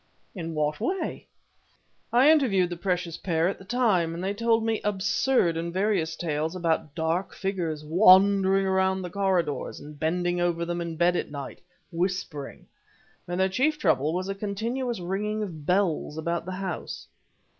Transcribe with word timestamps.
"In 0.33 0.55
what 0.55 0.79
way?" 0.79 1.27
"I 2.11 2.27
interviewed 2.31 2.71
the 2.71 2.75
precious 2.75 3.17
pair 3.17 3.47
at 3.47 3.59
the 3.59 3.63
time, 3.65 4.15
and 4.15 4.23
they 4.23 4.33
told 4.33 4.65
me 4.65 4.81
absurd 4.83 5.55
and 5.55 5.71
various 5.71 6.15
tales 6.15 6.55
about 6.55 6.95
dark 6.95 7.35
figures 7.35 7.85
wandering 7.85 8.65
along 8.65 9.03
the 9.03 9.11
corridors 9.11 9.79
and 9.79 9.99
bending 9.99 10.41
over 10.41 10.65
them 10.65 10.81
in 10.81 10.95
bed 10.97 11.15
at 11.15 11.29
night, 11.29 11.61
whispering; 11.91 12.65
but 13.27 13.37
their 13.37 13.47
chief 13.47 13.77
trouble 13.77 14.11
was 14.11 14.27
a 14.27 14.33
continuous 14.33 14.99
ringing 14.99 15.43
of 15.43 15.67
bells 15.67 16.17
about 16.17 16.45
the 16.45 16.53
house." 16.57 17.05